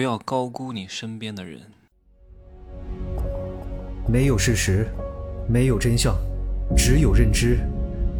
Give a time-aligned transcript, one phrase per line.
[0.00, 1.60] 不要高估你身边的人。
[4.08, 4.88] 没有事实，
[5.46, 6.16] 没有真相，
[6.74, 7.58] 只有认知，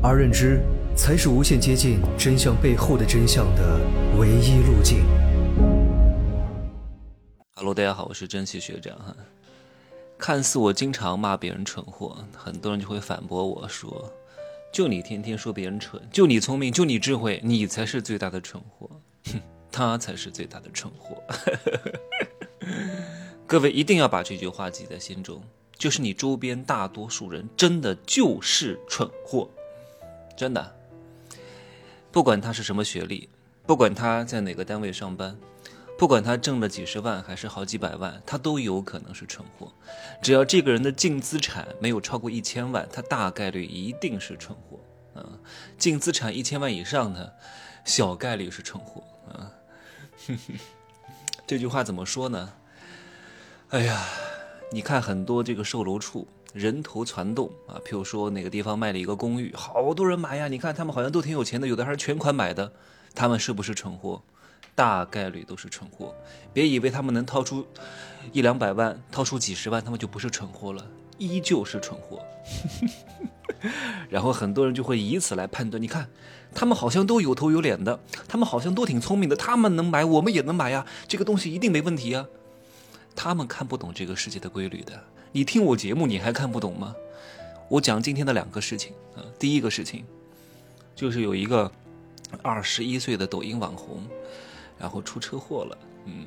[0.03, 0.61] 而认知
[0.95, 3.81] 才是无限接近真相背后的真相的
[4.19, 5.07] 唯一路径。
[7.55, 9.17] Hello，大家好，我是珍惜学长哈。
[10.19, 14.13] 看似我经常骂别人蠢货，很多人就会反驳我说
[14.71, 18.91] ：“就你天天说别人蠢，就你聪明，就你智慧，你才是最大的蠢货。”
[19.33, 19.41] 哼。
[19.73, 21.23] 他才是最大的蠢货，
[23.47, 25.43] 各位一定要把这句话记在心中，
[25.77, 29.49] 就是你周边大多数人真的就是蠢货，
[30.37, 30.77] 真的，
[32.11, 33.29] 不管他是什么学历，
[33.67, 35.37] 不管他在哪个单位上班，
[35.99, 39.73] 不管他挣了几十万还是好几百万，他都有可能是蠢货。
[40.23, 44.81] 只要这个人的净资产没有超过一千万，他大概率一定是蠢货。
[45.15, 45.27] 啊，
[45.77, 47.37] 净资产一千万以上的，
[47.85, 49.03] 小概率是蠢货。
[49.29, 49.53] 啊。
[50.27, 50.55] 哼 哼
[51.47, 52.53] 这句话怎么说呢？
[53.71, 54.05] 哎呀，
[54.73, 60.49] 你看很多这个售楼处人头攒动啊，譬如说哪个地方卖了一个公寓，好多人买呀。
[60.49, 62.73] 你看他们好像都挺有钱的，有的还是全款买的。
[63.15, 64.23] 他们是不是蠢货？
[64.75, 66.15] 大概率都是蠢货。
[66.53, 67.67] 别以为他们能掏出
[68.33, 70.87] 一两百万，掏出几十万，他们就不是蠢货了，
[71.19, 72.25] 依旧是蠢货。
[74.09, 76.09] 然后很多人就会以此来判断，你看。
[76.53, 82.27] 他们好像都有头有脸的，他们好像都挺聪明的，他们能买，我们也能买呀，这个东西一定没问题呀。
[83.15, 86.93] 他们看不懂这个世界的规律的，你听我节目你还看不懂吗？
[87.69, 90.05] 我讲今天的两个事情啊，第一个事情
[90.97, 91.71] 就是有一个
[92.43, 94.03] 二十一岁的抖音网红，
[94.77, 95.79] 然后出车祸了。
[96.07, 96.27] 嗯，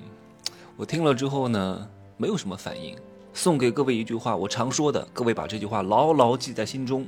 [0.77, 2.95] 我听了之后呢，没有什么反应。
[3.33, 7.05] 送给各位一句话，我常说的，各位把这句话牢牢记在心中。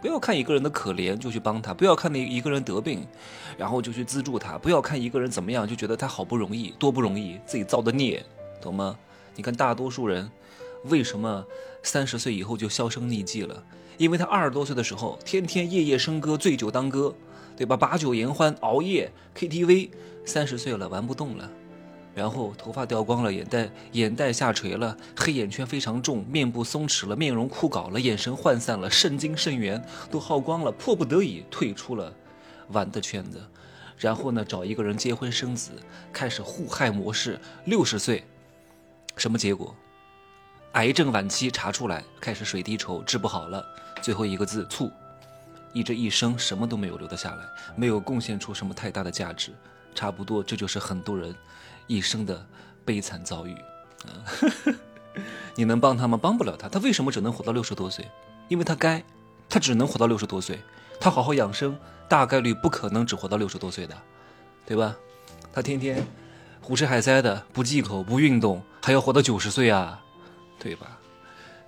[0.00, 3.06] 不要看一个人的可怜就去帮他，不要看那一个人得病，
[3.58, 4.56] 然后就去资助他。
[4.56, 8.24] 不要看一个人怎么样就觉得他好不容易，多不容易，自己造的孽，
[8.60, 8.98] 懂吗？
[9.36, 10.30] 你看大多数人，
[10.84, 11.44] 为什么
[11.82, 13.62] 三十岁以后就销声匿迹了？
[13.98, 17.14] 因为他二十多岁的时候，天天夜夜笙歌，醉酒当歌，
[17.56, 17.76] 对吧？
[17.76, 19.90] 把酒言欢，熬夜 KTV。
[20.24, 21.50] 三十岁了，玩不动了。
[22.14, 32.12] 然后头发掉光了，眼袋眼袋下垂了，黑眼圈非常重，面部松弛了，面容枯槁了，眼神涣散了，肾精肾元都耗光了，迫不得已退出了
[32.68, 33.40] 玩的圈子。
[33.96, 35.72] 然后呢，找一个人结婚生子，
[36.12, 37.38] 开始互害模式。
[37.66, 38.24] 六十岁，
[39.16, 39.74] 什么结果？
[40.72, 43.64] 癌症晚期查出来，开始水滴筹，治不好了。
[44.00, 44.90] 最后一个字醋，
[45.72, 47.44] 一这一生什么都没有留得下来，
[47.76, 49.52] 没有贡献出什么太大的价值。
[49.94, 51.34] 差不多，这就是很多人。
[51.90, 52.46] 一生的
[52.84, 53.56] 悲惨遭遇，
[55.56, 56.16] 你能帮他吗？
[56.16, 56.68] 帮不了他。
[56.68, 58.08] 他为什么只能活到六十多岁？
[58.46, 59.02] 因为他该，
[59.48, 60.60] 他只能活到六十多岁。
[61.00, 61.76] 他好好养生，
[62.08, 63.98] 大概率不可能只活到六十多岁的，
[64.64, 64.94] 对吧？
[65.52, 66.06] 他天天
[66.60, 70.00] 胡吃海塞的，不忌口，不运动，还要活到九十岁啊，
[70.60, 70.96] 对吧？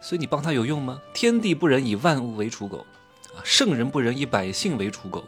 [0.01, 1.01] 所以你帮他有用吗？
[1.13, 2.87] 天地不仁，以万物为刍狗，
[3.35, 5.25] 啊，圣人不仁，以百姓为刍狗。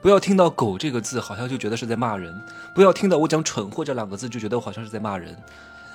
[0.00, 2.32] 不要听到“狗”这个字，好像就觉得是在骂人；
[2.74, 5.36] 不要听到我讲“蠢货”这两个字，就觉得我好像是在骂人。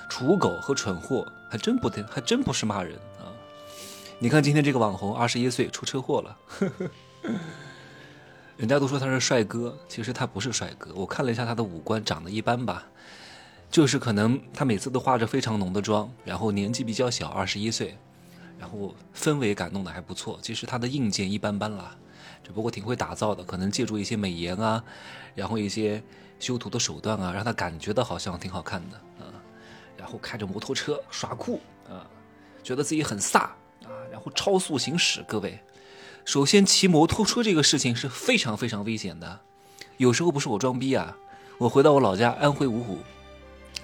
[0.09, 3.31] 刍狗和蠢货还真不对，还真不是骂人啊！
[4.19, 6.37] 你看今天这个网红，二十一岁出车祸了，
[8.57, 10.91] 人家都说他是帅哥，其实他不是帅哥。
[10.93, 12.85] 我看了一下他的五官，长得一般吧，
[13.71, 17.97] 就是可能他每次都化着非常浓的妆，然后年纪比较小，二十一岁，
[18.59, 20.37] 然后氛围感弄得还不错。
[20.41, 21.95] 其实他的硬件一般般啦。
[22.43, 24.83] 只不过挺会打造的，可能借助一些美颜啊，
[25.33, 26.03] 然后一些
[26.39, 29.31] 修图的手段啊，让他感觉到好像挺好看的啊。
[29.97, 32.05] 然后开着摩托车耍酷啊，
[32.61, 35.23] 觉得自己很飒啊，然后超速行驶。
[35.25, 35.57] 各位，
[36.25, 39.39] 首先骑摩托车这个事情是非常非常危险的，
[39.95, 41.15] 有时候不是我装逼啊，
[41.57, 42.97] 我回到我老家安徽芜湖，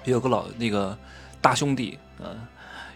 [0.03, 0.98] 有个老那个
[1.40, 2.36] 大兄弟啊，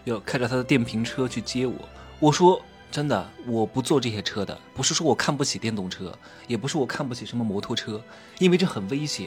[0.04, 1.74] 要开着他的电瓶车去接我，
[2.20, 2.60] 我说。
[2.94, 6.16] 真的，我不坐这些车的，不是说我看不起电动车，
[6.46, 8.00] 也不是我看不起什么摩托车，
[8.38, 9.26] 因为这很危险。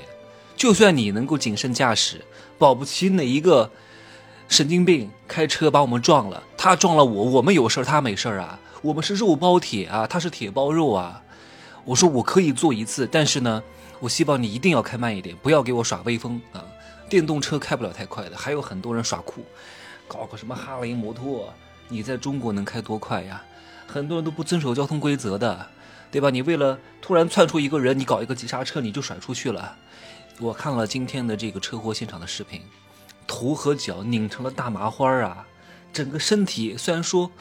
[0.55, 2.23] 就算你能够谨慎驾驶，
[2.57, 3.69] 保不齐哪一个
[4.47, 8.57] 神经病开车把我们撞了，他撞了我，我们有事儿，他没事儿啊。
[8.81, 11.21] 我们是肉包铁啊，他是铁包肉啊。
[11.83, 13.61] 我说我可以坐一次，但是呢，
[13.99, 16.63] 我希望你一定要开慢一点，不要给我耍威风啊。
[17.09, 19.43] 电动车开不了太快的，还有很多人耍酷，
[20.07, 21.53] 搞个什么哈雷摩托，
[21.89, 23.43] 你在中国能开多快呀？
[23.87, 25.67] 很多人都不遵守交通规则的，
[26.11, 26.29] 对吧？
[26.29, 29.75] 你为了突然窜出一个人，你搞一个急刹车，你就甩出去了。
[30.39, 32.61] 我看了今天的这个车祸现场的视频，
[33.25, 35.47] 头和脚拧成了大麻花啊！
[35.91, 37.31] 整个身体虽然说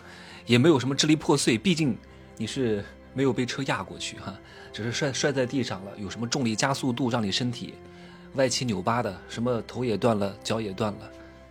[0.47, 1.99] 也没有什么支离破碎，毕竟
[2.39, 2.83] 你是
[3.13, 4.33] 没有被车压过去哈，
[4.73, 5.91] 只是摔摔在地上了。
[5.99, 7.75] 有什么重力加速度让你身体
[8.35, 11.01] 歪七扭八的，什么头也断了，脚也断了，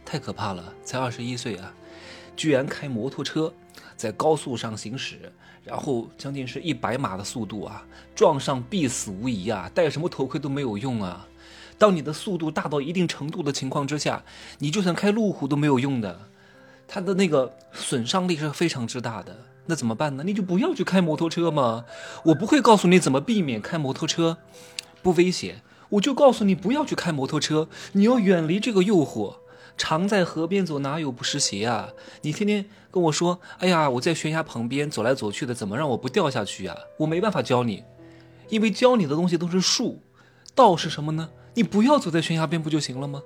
[0.03, 0.73] 太可怕了！
[0.83, 1.71] 才二十一岁啊，
[2.35, 3.53] 居然开摩托车
[3.95, 5.31] 在高速上行驶，
[5.63, 11.27] 然后将近是一百码的速度啊，撞上必死无疑啊，戴什么头盔都没有用啊。
[11.77, 14.23] 当你的速度大到一定程度的情况之下，
[14.59, 16.19] 你就算开路虎都没有用的，
[16.87, 19.35] 它的那个损伤力是非常之大的。
[19.65, 20.23] 那怎么办呢？
[20.23, 21.85] 你就不要去开摩托车嘛。
[22.25, 24.37] 我不会告诉你怎么避免开摩托车
[25.01, 29.37] 不危险，我就告诉你不要去开摩托车，你要远离这个诱惑。
[29.77, 31.89] 常在河边走，哪有不湿鞋啊？
[32.21, 32.65] 你天天
[32.95, 36.73] 跟我说，哎呀，我在悬崖旁边走来走去的，怎么让我不掉下去呀？
[36.97, 37.83] 我没办法教你，
[38.47, 40.01] 因为教你的东西都是术。
[40.55, 41.29] 道是什么呢？
[41.55, 43.21] 你不要走在悬崖边不就行了吗？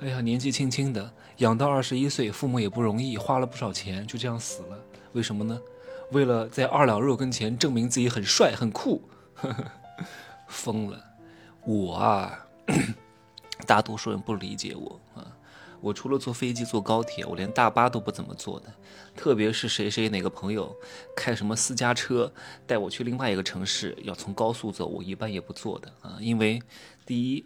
[0.00, 4.78] 哎呀，年纪轻轻的养到二十一岁，父母也不容易，花了不少钱，就这样死了。
[5.12, 5.60] 为什么呢？
[6.12, 9.02] 为了在二两肉跟前证明自己很帅很酷
[9.34, 9.64] 呵呵，
[10.48, 10.98] 疯了！
[11.66, 12.46] 我啊，
[13.68, 14.98] 大多数人不理解我。
[15.82, 18.72] 我除了坐飞机、坐高铁，我连大巴都不怎么坐的。
[19.14, 20.74] 特别是谁谁哪个朋友
[21.14, 22.32] 开什么私家车
[22.66, 26.16] 带我去另外一个城市，要从高速走，我一般也不坐的啊。
[26.20, 26.62] 因为
[27.04, 27.44] 第一，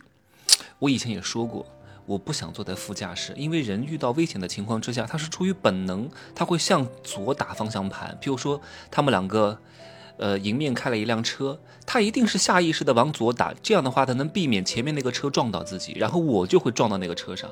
[0.78, 1.66] 我以前也说过。
[2.08, 8.16] 我不想坐在副驾驶，因为人遇到危险的情况之下，他是出于本能，他会向左打方向盘。
[8.22, 8.60] 譬如说，
[8.92, 9.58] 他们两个，
[10.16, 17.50] 呃，迎面开了一辆车，他一定是下意识的往左打，这样的话，他能避免前面那个车撞到自己，然后我就会撞到那个车上。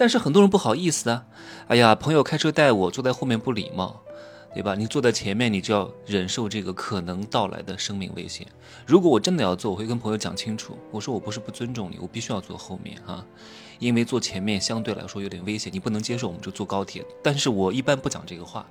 [0.00, 1.26] 但是很多人不好意思啊，
[1.68, 4.00] 哎呀，朋友开车带我，坐在后面不礼貌。
[4.52, 4.74] 对吧？
[4.74, 8.44] 你坐在前面，你就要忍受这个可能到来的生命危险。
[8.84, 13.24] 如果我真的要坐，我会跟朋友讲清楚，我说我不是不尊重你，我必须要坐后面啊，
[13.78, 17.06] 因为坐前面相对来说有点危险，你不能接受，我们就坐高铁。
[17.22, 18.66] 但是我一般不讲这个话，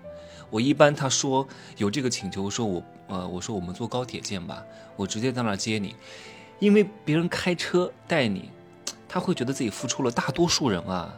[0.49, 1.47] 我一般他说
[1.77, 4.61] 有这个请求，说我呃，我说我们坐高铁见吧，
[4.97, 5.95] 我直接在那儿接你，
[6.59, 8.49] 因为别人开车带你，
[9.09, 10.09] 他会觉得自己付出了。
[10.11, 11.13] 大多数人啊，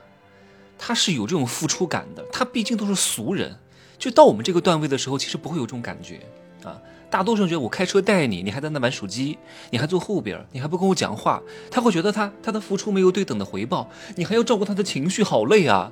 [0.79, 3.55] 他是有这种付出感的，他毕竟都是俗人。
[3.99, 6.21] 就到我们这个段位的时候，其实不会有这种感觉
[6.63, 6.81] 啊。
[7.11, 9.38] 大多数人觉得我开车带你，你还在那玩手机，
[9.69, 15.91] 你还坐后边，你还不跟我讲话，他会觉得他他的付出没有对等的回报，你还要照顾他的情绪，好累啊，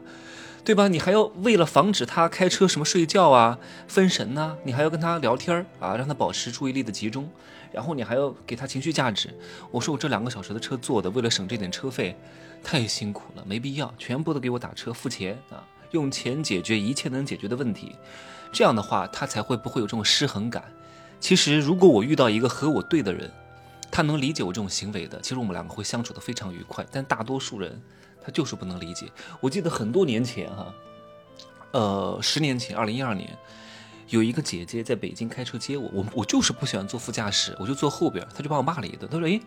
[0.64, 0.88] 对吧？
[0.88, 3.58] 你还要为了防止他开车什么睡觉啊、
[3.88, 7.30] 分神呐，你还要跟他聊天啊，让他保持注意力的集中，
[7.72, 9.34] 然后你还要给他情绪价值。
[9.72, 12.16] 我说我这两个小时的车坐的，为了省这点车费，
[12.64, 15.64] 太辛苦了，没必要，全部都给我打车付钱啊。
[15.92, 17.96] 用钱解决一切能解决的问题，
[18.52, 20.64] 这样的话他才会不会有这种失衡感。
[21.20, 23.32] 其实，如果我遇到一个和我对的人，
[23.90, 26.86] 他能理解我这种行为的，其实我们两个会相处的非常愉快。
[26.92, 27.82] 但大多数人
[28.22, 29.12] 他就是不能理解。
[29.40, 30.74] 我记得很多年前哈，
[31.72, 33.38] 呃，十年前，二零一二年，
[34.08, 39.10] 有一个姐姐在北京开车接我，我我就是不喜欢坐副驾驶，我就坐后边，她就把我骂了一顿。
[39.10, 39.42] 她说：“诶，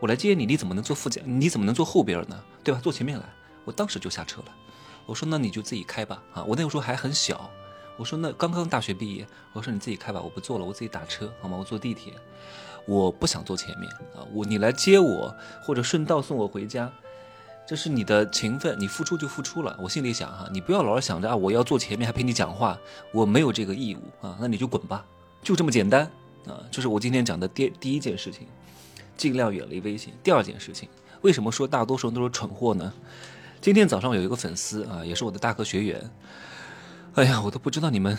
[0.00, 1.20] 我来接你，你怎么能坐副驾？
[1.24, 2.42] 你怎么能坐后边呢？
[2.62, 2.80] 对吧？
[2.82, 3.24] 坐前面来。”
[3.64, 4.46] 我当时就下车了。
[5.06, 6.44] 我说那你就自己开吧啊！
[6.44, 7.50] 我那个时候还很小，
[7.96, 11.56] 我说那刚刚大学毕业，我说你自己开吧，我不坐了，我自己打车好吗？
[11.56, 12.12] 我坐地铁，
[12.86, 14.26] 我不想坐前面啊！
[14.32, 16.92] 我你来接我或者顺道送我回家，
[17.66, 19.76] 这是你的情分，你付出就付出了。
[19.82, 22.78] 我心里想哈，你不要老是想着啊，我要坐前面还陪你讲话，
[23.12, 25.04] 我没有这个义务啊，那你就滚吧，
[25.42, 26.08] 就这么简单
[26.46, 26.62] 啊！
[26.70, 28.46] 这是我今天讲的第第一件事情，
[29.16, 30.14] 尽量远离危险。
[30.22, 30.88] 第二件事情，
[31.22, 32.92] 为什么说大多数人都是蠢货呢？
[33.60, 36.10] 今天早上有一个粉丝啊，也是我的大哥学员。
[37.14, 38.16] 哎呀，我都不知道你们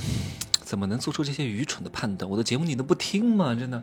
[0.62, 2.30] 怎么能做出这些愚蠢的判断。
[2.30, 3.56] 我的节目你都不听吗？
[3.56, 3.82] 真的。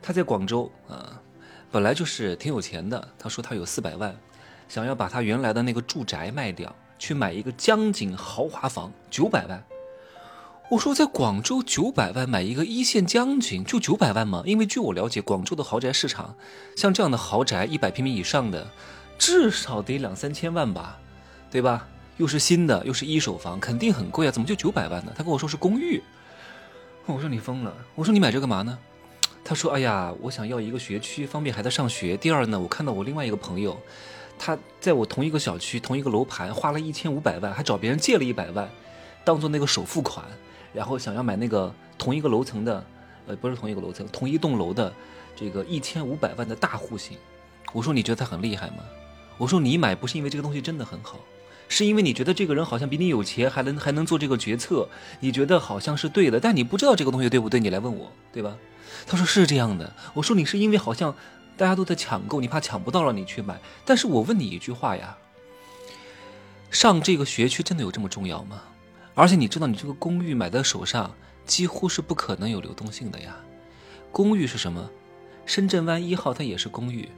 [0.00, 1.20] 他在广州啊，
[1.72, 3.08] 本来就是挺有钱的。
[3.18, 4.14] 他说他有四百万，
[4.68, 9.62] 想要把他原来的那个住宅卖掉，去买一个江景豪华房，九百万。
[10.70, 14.42] 我说在广州九百万买一个一线江景就九百万吗？
[14.46, 16.34] 因为据我了解，广州的豪宅市场，
[16.76, 18.66] 像这样的豪宅一百平米以上的。
[19.18, 20.98] 至少得两三千万吧，
[21.48, 21.86] 对吧？
[22.16, 24.30] 又是新的，又是一手房，肯定很贵啊！
[24.32, 25.12] 怎么就九百万呢？
[25.14, 26.02] 他跟我说是公寓，
[27.06, 27.72] 我说你疯了！
[27.94, 28.76] 我说你买这干嘛呢？
[29.44, 32.16] 他说：“哎呀，我想要一个学区，方便孩子上学。
[32.16, 33.76] 第二呢，我看到我另外一个朋友，
[34.38, 38.68] 他在我同一个小区、同一个楼盘，花了一千五百万，还找别人借了一百万，
[39.24, 40.24] 当做那个首付款，
[40.72, 42.84] 然后想要买那个同一个楼层的，
[43.26, 44.92] 呃，不是同一个楼层，同一栋楼的
[45.36, 47.16] 这个一千五百万的大户型。
[47.72, 48.78] 我说你觉得他很厉害吗？”
[49.38, 51.18] 我说你买不是因为这个东西真的很好，
[51.68, 54.88] 是因为你觉得这个人好像比你有钱，还能还能做这个决策，
[55.20, 58.56] 你觉得好像是对的，但你不知道这个东西对不对，你来问我，对吧？
[59.06, 59.90] 他说是这样的。
[60.14, 61.14] 我说你是因为好像
[61.56, 63.60] 大家都在抢购，你怕抢不到了你去买。
[63.84, 65.16] 但是我问你一句话呀，
[66.70, 68.62] 上这个学区真的有这么重要吗？
[69.14, 73.36] 而且你知道你这个公寓买在手上几乎是不可能有流动性的呀。
[74.10, 74.90] 公寓是什么？
[75.44, 77.08] 深圳湾一号它也是公寓。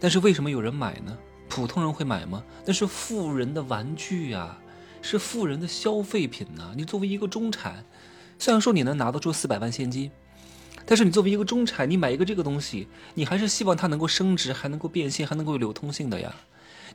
[0.00, 1.16] 但是为什么有人买呢？
[1.48, 2.42] 普通人会买吗？
[2.64, 4.58] 那是富人的玩具呀，
[5.00, 6.72] 是富人的消费品呐。
[6.76, 7.84] 你作为一个中产，
[8.38, 10.10] 虽然说你能拿得出四百万现金，
[10.86, 16.32] 但是你作为一个中产，你买一个这个东西，你还是希望它能够升值，还能够变现，还能够有流通性的呀。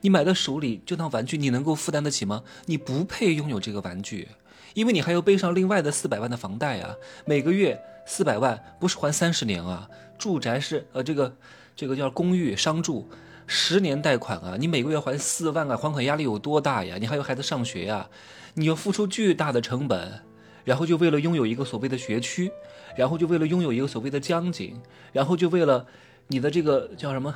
[0.00, 2.42] 你买到手里就当玩具，你能够负担得起吗？
[2.66, 4.28] 你不配拥有这个玩具，
[4.74, 6.96] 因为你还要背上另外的四百万的房贷呀。
[7.26, 9.88] 每个月四百万不是还三十年啊？
[10.18, 11.36] 住宅是呃这个
[11.76, 13.08] 这个叫公寓商住。
[13.46, 16.96] 十年贷款啊，你每个月还四万啊，还款压力有多大呀？
[16.98, 18.08] 你还有孩子上学呀，
[18.54, 20.22] 你要付出巨大的成本，
[20.64, 22.50] 然后就为了拥有一个所谓的学区，
[22.96, 24.80] 然后就为了拥有一个所谓的江景，
[25.12, 25.86] 然后就为了
[26.28, 27.34] 你的这个叫什么，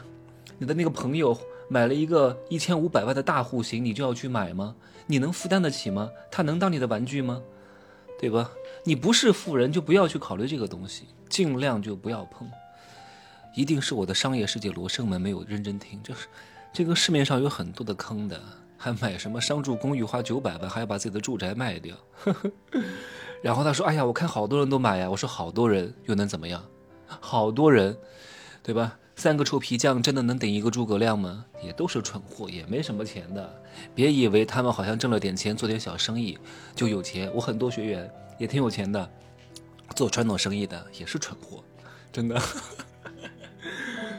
[0.59, 1.37] 你的那个朋友
[1.69, 4.75] 买了一个一千五百万的大户型，你就要去买吗？
[5.07, 6.11] 你能负担得起吗？
[6.31, 7.41] 他能当你的玩具吗？
[8.19, 8.51] 对吧？
[8.85, 12.49] 你不是富人就不要去考虑这个东西，尽量就不要碰。
[13.55, 16.27] 一定是我的商业世界罗生门没有认真听，就是
[16.73, 18.41] 这个市面上有很多的坑的，
[18.77, 21.97] 还买什么商住公寓花九百万，还要把自己的住宅卖掉。
[23.43, 26.63] 然后他说：“哎呀，我看好多人都买呀。”我说：“好多人又能怎么样？
[27.07, 27.97] 好多人，
[28.63, 28.99] 对吧？
[29.15, 31.45] 三个臭皮匠真的能顶一个诸葛亮吗？
[31.63, 33.63] 也都是蠢货，也没什么钱的。
[33.95, 36.39] 别以为他们好像挣了点钱，做点小生意
[36.75, 37.31] 就有钱。
[37.35, 39.09] 我很多学员也挺有钱的，
[39.95, 41.63] 做传统生意的也是蠢货，
[42.13, 42.41] 真的。”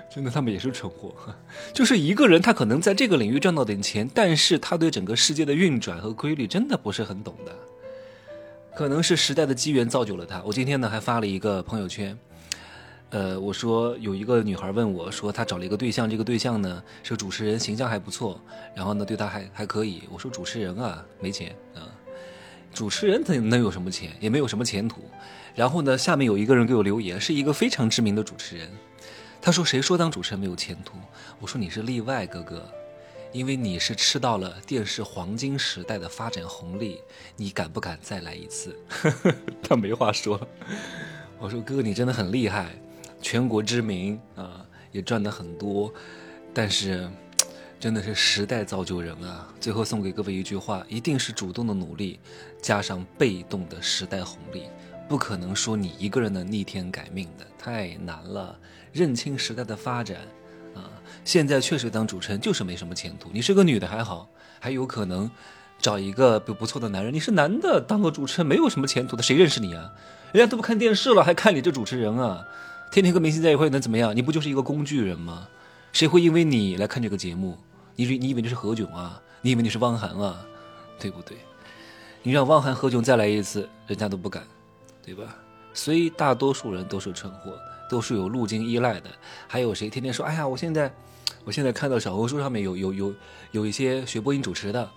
[0.09, 1.13] 真的，他们也是蠢货。
[1.73, 7.55] 就是一个人，他可能在这个领域赚到点钱，但是他对整个世界的运转和规律真的不是很懂的。
[8.75, 10.41] 可能是时代的机缘造就了他。
[10.43, 12.17] 我今天呢还发了一个朋友圈，
[13.09, 18.39] 呃，我说有一个女孩问我说，她找了一个对象，这个对象呢是主持人，形象还不错，
[18.75, 20.03] 然后呢对她还还可以。
[20.11, 21.89] 我说主持人啊，没钱啊，
[22.73, 24.11] 主持人他能有什么钱？
[24.19, 25.01] 也没有什么前途。
[25.55, 28.69] 然后呢，下面有一个人给我留言，是一个非常知名的主持人。
[29.47, 30.97] 他说：“谁说当主持人没有前途？”
[31.39, 32.69] 我说：“你是例外，哥哥，
[33.31, 36.99] 因为你是吃到了电视黄金时代的发展红利。
[37.37, 38.77] 你敢不敢再来一次？”
[39.63, 40.37] 他没话说。
[41.39, 42.75] 我说：“哥哥，你真的很厉害，
[43.21, 45.93] 全国知名啊，也赚的很多。
[46.53, 47.09] 但是，
[47.79, 49.47] 真的是时代造就人啊。
[49.61, 52.19] 最后送给各位一句话：一定是主动的努力，
[52.61, 54.63] 加上被动的时代红利。”
[55.07, 58.57] 不可能说你一个人能逆天改命的，太难了。
[58.91, 60.17] 认清时代的发展，
[60.75, 60.89] 啊，
[61.23, 63.29] 现在确实当主持人就是没什么前途。
[63.31, 64.27] 你是个女的还好，
[64.59, 65.29] 还有可能
[65.79, 67.13] 找一个不不错的男人。
[67.13, 69.93] 你是男的当个主持人没有什么前途的，谁认识你啊？
[70.33, 72.45] 人家都不看电视了，还看你这主持人啊？
[72.91, 74.15] 天天跟明星在一块能怎么样？
[74.15, 75.47] 你不就是一个工具人吗？
[75.93, 77.57] 谁会因为你来看这个节目？
[77.95, 79.21] 你你以为你是何炅啊？
[79.41, 80.45] 你以为你是汪涵啊？
[80.99, 81.37] 对不对？
[82.23, 84.43] 你让汪涵、何炅再来一次，人家都不敢。
[85.07, 85.37] 对吧？
[85.73, 87.57] 所以大多数人都是蠢货，
[87.89, 89.09] 都是有路径依赖的。
[89.47, 90.93] 还有谁天天说：“哎呀，我现在，
[91.45, 93.13] 我现在看到小红书上面有有有
[93.51, 94.89] 有一些学播音主持的，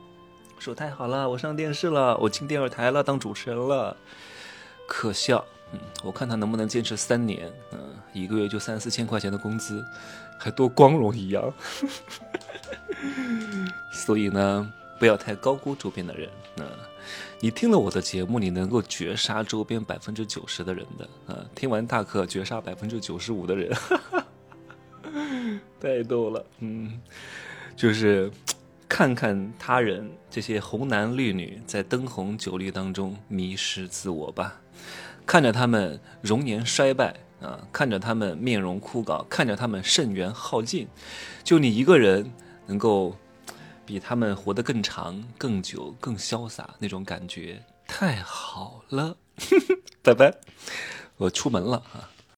[0.58, 3.96] 说太好了，我上电视了，我进电视台了，当主持人了。”
[4.86, 5.42] 可笑。
[5.72, 7.50] 嗯，我看他能不能坚持三年。
[7.72, 7.78] 嗯，
[8.12, 9.82] 一个月就三四千块钱的工资，
[10.38, 11.50] 还多光荣一样。
[13.90, 16.28] 所以呢，不要太高估周边的人。
[16.58, 16.66] 嗯。
[17.44, 21.44] 你听了我的节目，你能够绝杀周边百分之九十的人的啊！
[21.54, 23.70] 听完大课绝杀百分之九十五的人，
[25.78, 26.42] 太逗了。
[26.60, 26.98] 嗯，
[27.76, 28.32] 就是
[28.88, 34.58] 看看他人这些红男绿女在灯红酒绿当中迷失自我吧，
[35.26, 40.88] 看着他们容颜衰败啊，看着他们面容枯槁，看着他们肾源耗尽，
[41.42, 42.32] 就你一个人
[42.64, 43.14] 能够。
[43.84, 49.16] 比他们活得更长、更久、更潇洒，那种感觉太好了。
[50.02, 50.34] 拜拜，
[51.16, 52.10] 我出门了啊。